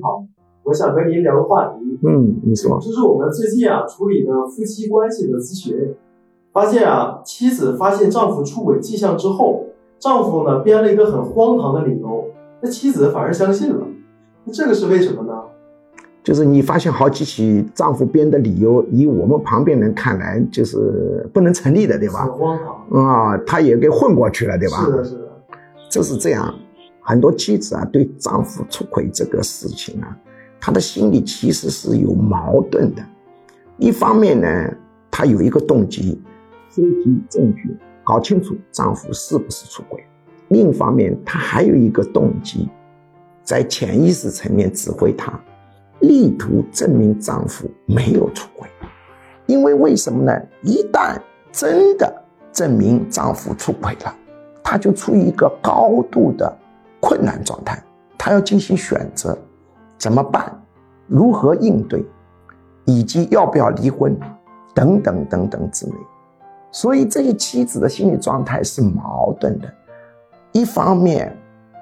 [0.00, 0.24] 好，
[0.64, 1.98] 我想跟您聊个话题。
[2.06, 5.94] 嗯，你说，这是我们最近啊处理的夫妻关系的咨询，
[6.52, 9.66] 发现啊，妻子发现丈夫出轨迹象之后，
[9.98, 12.24] 丈夫呢编了一个很荒唐的理由，
[12.60, 13.86] 那妻子反而相信了，
[14.44, 15.32] 那这个是为什么呢？
[16.24, 22.24] 就是你发现好几起丈夫编的理由，以我们旁边人看来就是不能成立的，对吧？
[22.26, 22.58] 很荒
[22.90, 24.84] 唐啊，他也给混过去了，对吧？
[24.84, 25.24] 是的，是的，
[25.90, 26.54] 就是这样。
[27.02, 30.16] 很多妻子啊，对丈夫出轨这个事情啊，
[30.60, 33.02] 她的心里其实是有矛盾的。
[33.76, 34.74] 一方面呢，
[35.10, 36.22] 她有一个动机，
[36.70, 40.00] 收集证据，搞清楚丈夫是不是出轨；
[40.48, 42.68] 另一方面，她还有一个动机，
[43.42, 45.38] 在潜意识层面指挥她。
[46.00, 48.68] 力图证明丈夫没有出轨，
[49.46, 50.32] 因为为什么呢？
[50.62, 51.16] 一旦
[51.52, 52.12] 真的
[52.52, 54.12] 证明丈夫出轨了，
[54.64, 56.58] 她就处于一个高度的
[57.02, 57.82] 困难状态，
[58.16, 59.36] 她要进行选择，
[59.98, 60.56] 怎么办？
[61.08, 62.04] 如何应对？
[62.84, 64.16] 以及要不要离婚？
[64.72, 65.92] 等等等等之类。
[66.70, 69.68] 所以这些妻子的心理状态是矛盾的，
[70.52, 71.36] 一方面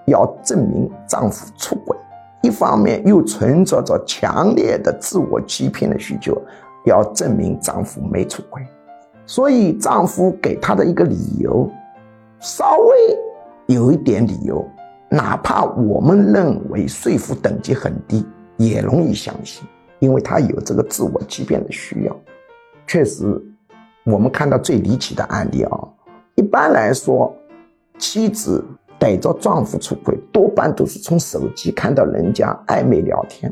[0.06, 1.96] 要证明丈夫出轨。
[2.42, 6.34] 一方面又存在着强烈的自我欺骗的需求，
[6.86, 8.66] 要证明丈夫没出轨，
[9.26, 11.68] 所以丈夫给她的一个理由，
[12.38, 14.66] 稍微有一点理由，
[15.10, 18.24] 哪怕我们认为说服等级很低，
[18.56, 19.66] 也容易相信，
[19.98, 22.16] 因为他有这个自我欺骗的需要。
[22.86, 23.24] 确实，
[24.04, 25.78] 我们看到最离奇的案例啊，
[26.36, 27.34] 一般来说，
[27.98, 28.64] 妻子。
[29.00, 33.50] 逮着丈夫出轨，多半都是从手机看到人家暧昧聊天，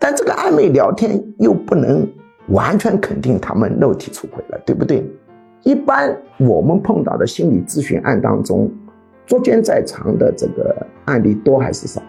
[0.00, 2.10] 但这个暧昧聊天又不能
[2.48, 5.06] 完全肯定他们肉体出轨了，对不对？
[5.62, 8.72] 一般我们碰到的心理咨询案当中，
[9.28, 12.02] 捉奸在床的这个案例多还是少？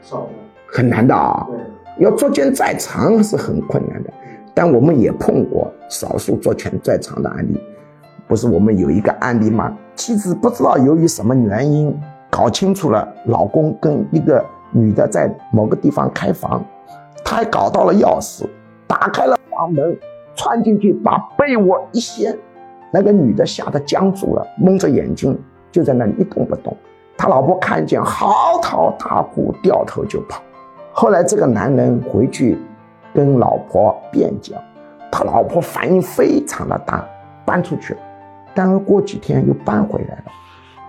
[0.00, 0.28] 少，
[0.66, 1.46] 很难的啊。
[1.98, 4.10] 要捉奸在床是很困难的，
[4.54, 7.60] 但我们也碰过少数捉奸在床的案例。
[8.28, 9.76] 不是我们有一个案例吗？
[9.96, 11.94] 妻子不知道由于什么原因。
[12.30, 16.64] 搞清楚了，老公跟一个女的在某个地方开房，
[17.22, 18.46] 她还搞到了钥匙，
[18.86, 19.94] 打开了房门，
[20.34, 22.34] 窜进去把被窝一掀，
[22.90, 25.38] 那个女的吓得僵住了，蒙着眼睛
[25.72, 26.76] 就在那里一动不动。
[27.16, 30.40] 他老婆看见嚎啕大哭，掉头就跑。
[30.92, 32.58] 后来这个男人回去
[33.14, 34.54] 跟老婆辩解，
[35.10, 37.04] 他老婆反应非常的大，
[37.44, 38.00] 搬出去了，
[38.54, 40.24] 但是过几天又搬回来了。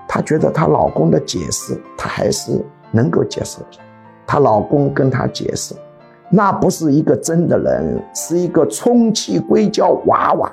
[0.05, 3.79] 她觉得她老公的解释，她还是能够接受的。
[4.27, 5.73] 她老公跟她解释，
[6.29, 10.51] 那不是一个真的人，是一个充气硅胶娃娃。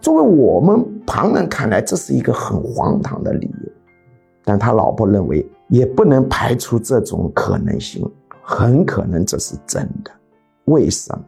[0.00, 3.72] 作为我们旁人看来，这是一个很荒唐的理由，
[4.44, 8.08] 但他老婆认为也不能排除这种可能性，
[8.42, 10.10] 很可能这是真的。
[10.66, 11.24] 为什么？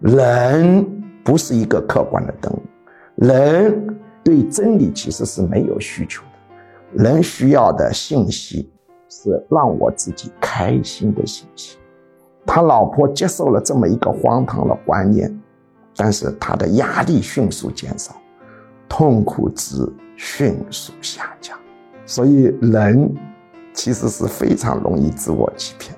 [0.00, 0.84] 人
[1.22, 2.60] 不是一个客观的动物，
[3.16, 7.04] 人对真理其实是没有需求的。
[7.04, 8.70] 人需要的信息
[9.08, 11.78] 是让我自己开心的信息。
[12.46, 15.33] 他老婆接受了这么一个荒唐的观念，
[15.96, 18.14] 但是他的压力迅速减少，
[18.88, 19.76] 痛苦值
[20.16, 21.58] 迅速下降。
[22.06, 23.14] 所以人
[23.72, 25.94] 其实是非常容易自我欺骗。